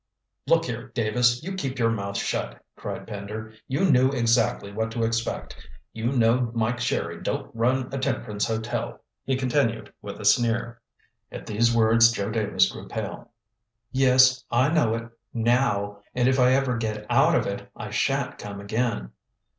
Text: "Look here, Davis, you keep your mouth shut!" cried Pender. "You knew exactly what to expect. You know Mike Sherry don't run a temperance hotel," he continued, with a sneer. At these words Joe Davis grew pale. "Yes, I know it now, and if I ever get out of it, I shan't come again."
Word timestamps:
"Look 0.47 0.65
here, 0.65 0.87
Davis, 0.95 1.43
you 1.43 1.53
keep 1.53 1.77
your 1.77 1.91
mouth 1.91 2.17
shut!" 2.17 2.65
cried 2.75 3.05
Pender. 3.05 3.53
"You 3.67 3.85
knew 3.91 4.09
exactly 4.09 4.73
what 4.73 4.89
to 4.93 5.03
expect. 5.03 5.55
You 5.93 6.11
know 6.11 6.49
Mike 6.55 6.79
Sherry 6.79 7.21
don't 7.21 7.53
run 7.55 7.87
a 7.93 7.99
temperance 7.99 8.47
hotel," 8.47 9.03
he 9.25 9.35
continued, 9.37 9.93
with 10.01 10.19
a 10.19 10.25
sneer. 10.25 10.81
At 11.31 11.45
these 11.45 11.75
words 11.75 12.11
Joe 12.11 12.31
Davis 12.31 12.67
grew 12.71 12.87
pale. 12.87 13.29
"Yes, 13.91 14.43
I 14.49 14.69
know 14.69 14.95
it 14.95 15.07
now, 15.35 15.99
and 16.15 16.27
if 16.27 16.39
I 16.39 16.53
ever 16.53 16.77
get 16.77 17.05
out 17.07 17.35
of 17.35 17.45
it, 17.45 17.69
I 17.75 17.91
shan't 17.91 18.39
come 18.39 18.59
again." 18.59 19.11